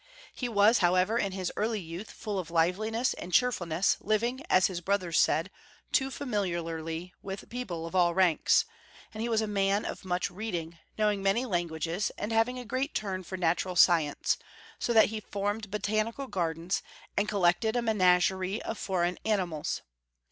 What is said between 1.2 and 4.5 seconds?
his early youth full of liveliness and cheerfulness, living,